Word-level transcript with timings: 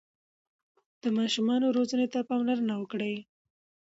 د 1.01 1.03
ماشومانو 1.17 1.67
روزنې 1.77 2.07
ته 2.13 2.19
پاملرنه 2.29 2.73
وکړئ. 2.77 3.15